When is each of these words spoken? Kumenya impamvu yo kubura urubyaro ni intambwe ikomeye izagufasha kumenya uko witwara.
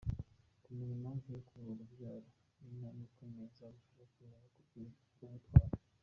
Kumenya 0.63 0.93
impamvu 0.97 1.25
yo 1.35 1.41
kubura 1.47 1.73
urubyaro 1.81 2.19
ni 2.61 2.67
intambwe 2.71 3.01
ikomeye 3.09 3.47
izagufasha 3.51 4.03
kumenya 4.13 4.47
uko 4.59 5.23
witwara. 5.29 5.75